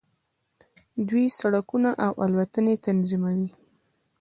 دوی 1.07 1.25
سړکونه 1.39 1.89
او 2.05 2.11
الوتنې 2.25 2.75
تنظیموي. 2.85 3.47